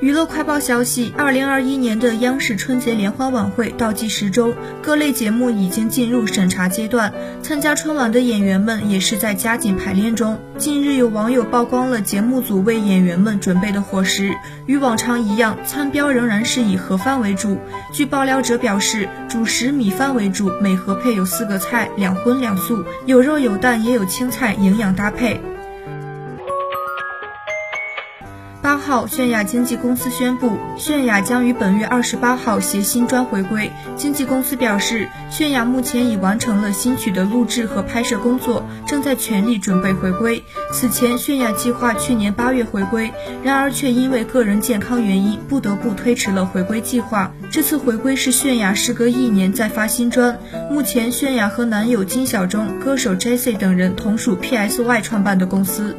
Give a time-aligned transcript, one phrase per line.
[0.00, 7.12] 娱乐快报消息：二零二一年的央视春节联欢晚会倒计时中，各类节目已经进入审查阶段。
[7.42, 10.40] 参加春晚的演员们也是在加紧排练中。
[10.56, 14.34] 近日，有网友曝光了节目组为演员们准备的伙食，
[14.64, 17.58] 与往常一样，餐标仍然是以盒饭为主。
[17.92, 25.38] 据爆料者表示，主食米饭为主，每盒配有四个菜，两荤两素，有肉有蛋也有青菜，营养搭配。
[28.70, 33.68] 八号，泫雅经纪公司宣布，泫雅将于本月二十八号携新专回归。
[33.96, 40.44] 经纪公司表示，泫雅目前已完成了新曲的录制和拍摄工作，正在全力准备回归。
[40.72, 43.12] 此前，泫雅计划去年八月回归，
[43.42, 47.32] 然而却因为个人健康原因，不得不推迟了回归计划。
[47.50, 50.38] 这次回归是泫雅时隔一年再发新专。
[50.70, 55.96] 目前，泫雅和男友金小钟、歌手 Jesse 等人同属 PSY 创办的公司。